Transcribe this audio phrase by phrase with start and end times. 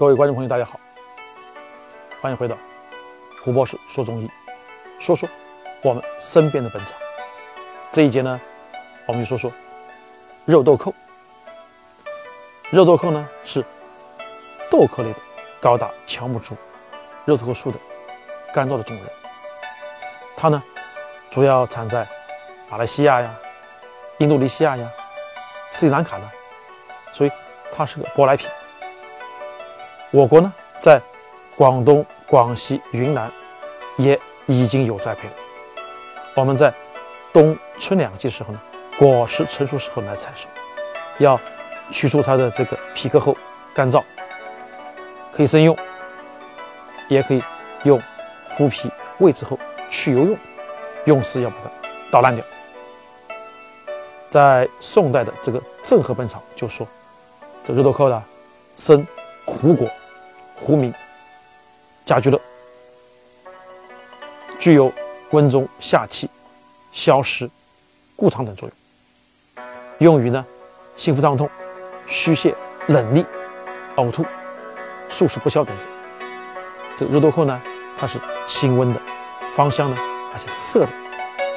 [0.00, 0.80] 各位观众朋友，大家好，
[2.22, 2.56] 欢迎回到
[3.44, 4.30] 胡博士说中医，
[4.98, 5.28] 说说
[5.82, 6.96] 我们身边的本草。
[7.92, 8.40] 这一节呢，
[9.04, 9.52] 我们就说说
[10.46, 10.94] 肉豆蔻。
[12.70, 13.62] 肉豆蔻呢是
[14.70, 15.18] 豆科类的
[15.60, 16.56] 高大乔木植物，
[17.26, 17.78] 肉豆蔻属的
[18.54, 19.06] 干燥的种人。
[20.34, 20.62] 它呢
[21.28, 22.08] 主要产在
[22.70, 23.34] 马来西亚呀、
[24.16, 24.90] 印度尼西亚呀、
[25.68, 26.30] 斯里兰卡呢，
[27.12, 27.30] 所以
[27.70, 28.48] 它是个舶来品。
[30.12, 31.00] 我国呢，在
[31.56, 33.30] 广东、广西、云南
[33.96, 35.34] 也已经有栽培了。
[36.34, 36.74] 我们在
[37.32, 38.60] 冬春两季的时候呢，
[38.98, 40.48] 果实成熟时候来采收，
[41.18, 41.40] 要
[41.92, 43.36] 取出它的这个皮壳后
[43.72, 44.02] 干燥，
[45.32, 45.76] 可以生用，
[47.08, 47.40] 也可以
[47.84, 48.02] 用
[48.48, 49.56] 麸皮煨之后
[49.88, 50.36] 去油用，
[51.04, 51.70] 用时要把它
[52.10, 52.44] 捣烂掉。
[54.28, 56.84] 在宋代的这个《郑和本草》就说，
[57.62, 58.20] 这肉豆蔻呢，
[58.74, 59.06] 生
[59.44, 59.88] 胡果。
[60.60, 60.92] 胡名
[62.04, 62.38] 甲菊乐，
[64.58, 64.92] 具有
[65.30, 66.28] 温中下气、
[66.92, 67.48] 消食、
[68.14, 68.68] 固肠等作
[69.98, 70.44] 用，用于呢
[70.96, 71.48] 心腹胀痛、
[72.06, 72.54] 虚泻、
[72.88, 73.24] 冷痢、
[73.96, 74.22] 呕吐、
[75.08, 75.88] 宿食不消等症。
[76.94, 77.60] 这个肉豆蔻呢，
[77.96, 79.00] 它是辛温的，
[79.54, 79.96] 芳香呢，
[80.34, 80.92] 而且是涩的，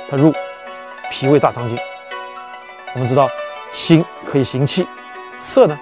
[0.10, 0.34] 它入
[1.12, 1.78] 脾胃大肠经。
[2.94, 3.30] 我们知道，
[3.74, 4.88] 辛可以行气，
[5.36, 5.78] 涩呢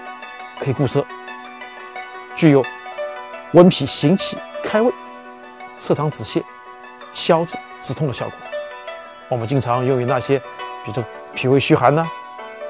[0.59, 1.05] 可以固涩，
[2.35, 2.65] 具有。
[3.53, 4.91] 温脾行气、开胃、
[5.75, 6.41] 涩肠止泻、
[7.11, 8.37] 消滞止痛的效果。
[9.27, 10.39] 我们经常用于那些，
[10.85, 12.09] 比如脾胃虚寒呐、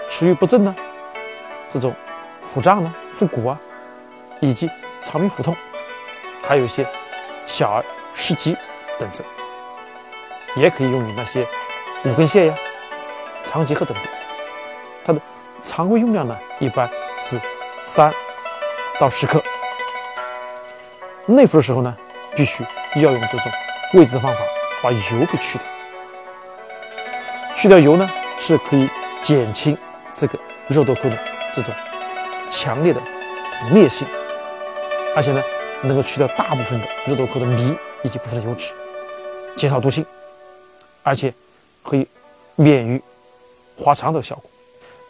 [0.09, 0.75] 食欲不振呐、
[1.69, 1.93] 这种
[2.43, 3.59] 腹胀呢、腹鼓啊，
[4.39, 4.69] 以及
[5.03, 5.55] 肠鸣腹痛，
[6.43, 6.87] 还有一些
[7.45, 7.85] 小儿
[8.15, 8.55] 失疾
[8.99, 9.25] 等症，
[10.55, 11.47] 也可以用于那些
[12.05, 12.55] 五更泻呀、
[13.43, 14.03] 肠结核等病。
[15.03, 15.21] 它的
[15.63, 17.39] 常规用量呢，一般是
[17.83, 18.13] 三
[18.99, 19.43] 到十克。
[21.25, 21.95] 内服的时候呢，
[22.35, 22.63] 必须
[22.95, 23.51] 要用这种
[23.93, 24.39] 煨制方法，
[24.81, 25.67] 把油给去掉。
[27.55, 28.09] 去掉油呢，
[28.39, 28.89] 是可以
[29.21, 29.77] 减轻
[30.15, 31.17] 这个肉豆蔻的
[31.53, 31.73] 这种
[32.49, 32.99] 强烈的
[33.51, 34.07] 这种烈性，
[35.15, 35.41] 而且呢，
[35.83, 38.71] 能够去掉大部分的肉豆蔻的糜以及部分的油脂，
[39.55, 40.03] 减少毒性，
[41.03, 41.31] 而且
[41.83, 42.07] 可以
[42.55, 43.01] 免于
[43.77, 44.49] 滑肠的效果，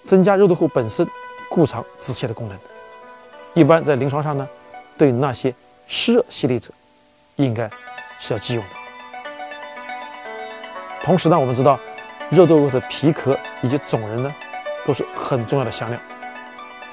[0.03, 1.07] 增加肉豆蔻本身
[1.49, 2.57] 固肠止泻的功能。
[3.53, 4.47] 一般在临床上呢，
[4.97, 5.53] 对那些
[5.93, 6.71] 湿热系列者，
[7.35, 7.69] 应该
[8.17, 8.69] 是要忌用的。
[11.03, 11.77] 同时呢，我们知道
[12.29, 14.33] 肉豆蔻的皮壳以及种仁呢，
[14.85, 15.99] 都是很重要的香料，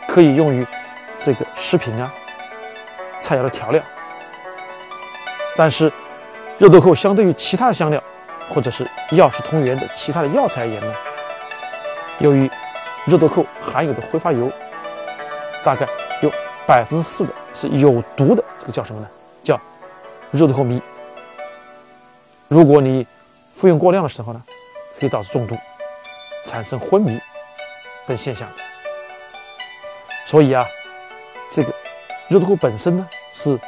[0.09, 0.67] 可以用于
[1.17, 2.13] 这个食品啊、
[3.21, 3.81] 菜肴的调料。
[5.57, 5.93] 但是，
[6.59, 8.03] 肉豆蔻相对于其他的香料
[8.51, 10.93] 或者是药食同源的其他的药材而言呢，
[12.19, 12.51] 由于
[13.07, 14.51] 肉豆蔻含有的挥发油
[15.65, 15.87] 大概
[16.21, 16.29] 有
[16.67, 17.33] 百分之四的。
[17.61, 19.09] 是有毒的，这个叫什么呢？
[19.43, 19.61] 叫
[20.31, 20.81] 肉豆蔻糜。
[22.47, 23.05] 如果你
[23.53, 24.41] 服用过量的时候呢，
[25.01, 25.59] 可以导致中毒，
[26.47, 27.21] 产生昏迷
[28.07, 28.49] 等现象。
[30.25, 30.65] 所以啊，
[31.51, 31.75] 这个
[32.29, 33.59] 肉豆蔻本身呢是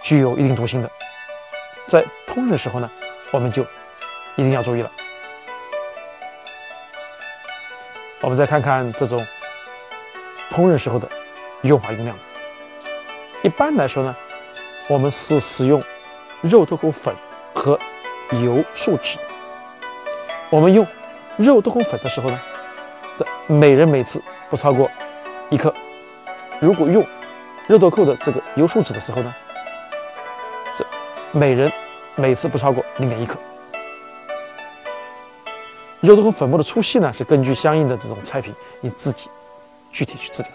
[0.00, 0.90] 具有一定毒性的，
[1.86, 2.90] 在烹饪时候呢，
[3.30, 3.62] 我们就
[4.36, 4.90] 一定要注意了。
[8.22, 9.22] 我们再看看这种
[10.50, 11.06] 烹饪时候的
[11.60, 12.16] 用法用量。
[13.44, 14.16] 一般来说呢，
[14.88, 15.82] 我们是使用
[16.40, 17.14] 肉豆蔻粉
[17.54, 17.78] 和
[18.42, 19.18] 油树脂。
[20.48, 20.86] 我们用
[21.36, 22.40] 肉豆蔻粉的时候呢，
[23.18, 24.90] 的每人每次不超过
[25.50, 25.74] 一克。
[26.58, 27.06] 如果用
[27.66, 29.34] 肉豆蔻的这个油树脂的时候呢，
[30.74, 30.82] 这
[31.30, 31.70] 每人
[32.14, 33.38] 每次不超过零点一克。
[36.00, 39.28] 肉豆蔻粉末的粗细呢，是根据相应的这种菜品你自己
[39.92, 40.50] 具体去制定。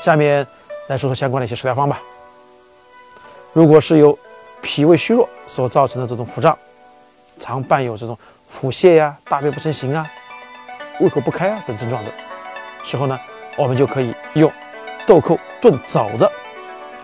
[0.00, 0.44] 下面。
[0.88, 2.00] 来说说相关的一些食疗方吧。
[3.52, 4.16] 如果是由
[4.60, 6.56] 脾胃虚弱所造成的这种腹胀，
[7.38, 8.16] 常伴有这种
[8.46, 10.06] 腹泻呀、大便不成形啊、
[11.00, 12.12] 胃口不开啊等症状的
[12.84, 13.18] 时候呢，
[13.56, 14.52] 我们就可以用
[15.06, 16.30] 豆蔻炖枣子。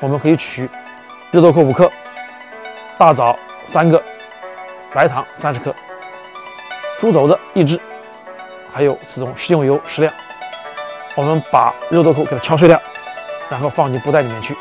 [0.01, 0.69] 我们可以取
[1.31, 1.91] 肉豆蔻五克、
[2.99, 4.03] 大枣三个、
[4.93, 5.75] 白糖三十克、
[6.99, 7.81] 猪肘子一只，
[8.73, 10.13] 还有这种食用油适量。
[11.15, 12.81] 我们把肉豆蔻给它敲碎了。
[13.53, 14.57] 然后放进布袋里面去，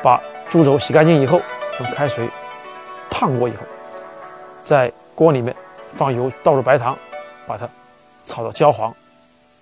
[0.00, 1.42] 把猪肘洗干净以后，
[1.80, 2.28] 用开水
[3.10, 3.64] 烫过以后，
[4.62, 5.52] 在锅里面
[5.90, 6.96] 放油，倒入白糖，
[7.44, 7.68] 把它
[8.24, 8.94] 炒到焦黄，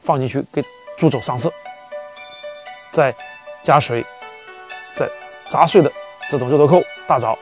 [0.03, 0.63] 放进去给
[0.99, 1.51] 猪肘上色，
[2.91, 3.15] 再
[3.63, 4.05] 加水，
[4.93, 5.09] 再
[5.49, 5.91] 砸碎的
[6.29, 7.39] 这种肉豆蔻、大枣，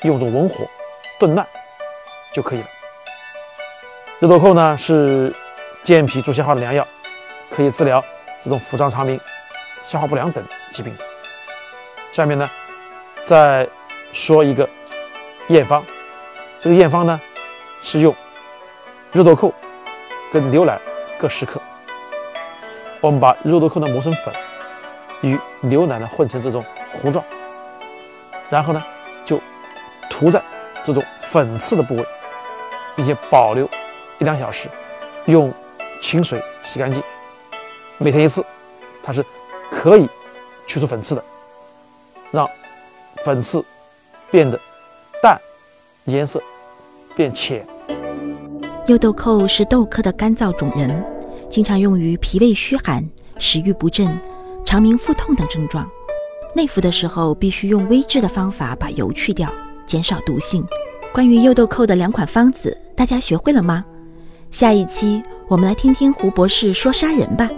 [0.00, 0.66] 用着文火
[1.18, 1.46] 炖烂
[2.32, 2.66] 就可以了。
[4.18, 5.30] 肉豆蔻呢是
[5.82, 6.88] 健脾助消化的良药，
[7.50, 8.02] 可以治疗
[8.40, 9.20] 这种腹胀肠鸣。
[9.84, 10.94] 消化不良等疾病。
[12.10, 12.48] 下面呢，
[13.24, 13.68] 再
[14.12, 14.68] 说一个
[15.48, 15.84] 验方，
[16.60, 17.20] 这个验方呢
[17.82, 18.14] 是用
[19.12, 19.52] 肉豆蔻
[20.32, 20.78] 跟牛奶
[21.18, 21.60] 各十克，
[23.00, 24.34] 我们把肉豆蔻呢磨成粉，
[25.22, 27.24] 与牛奶呢混成这种糊状，
[28.48, 28.84] 然后呢
[29.24, 29.40] 就
[30.08, 30.42] 涂在
[30.82, 32.04] 这种粉刺的部位，
[32.96, 33.68] 并且保留
[34.18, 34.68] 一两小时，
[35.26, 35.52] 用
[36.00, 37.02] 清水洗干净。
[37.98, 38.44] 每天一次，
[39.02, 39.24] 它是
[39.70, 40.08] 可以
[40.66, 41.24] 去除粉刺的，
[42.30, 42.48] 让
[43.24, 43.64] 粉刺
[44.30, 44.60] 变得
[45.22, 45.40] 淡，
[46.04, 46.42] 颜色
[47.14, 47.66] 变浅。
[48.86, 51.04] 柚豆蔻是豆科的干燥种仁，
[51.48, 53.08] 经常用于脾胃虚寒、
[53.38, 54.18] 食欲不振、
[54.64, 55.88] 肠鸣腹痛等症状。
[56.54, 59.48] 内服的时候必须用微制的方法把油去掉，
[59.86, 60.66] 减少毒性。
[61.12, 63.84] 关于柚豆蔻的两款方子，大家学会了吗？
[64.50, 67.48] 下一期我们来听听胡博士说杀人吧。